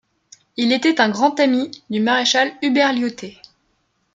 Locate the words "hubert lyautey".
2.63-3.37